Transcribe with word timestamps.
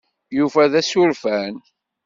Yuba 0.37 0.63
d 0.71 0.73
asurfan. 0.79 1.55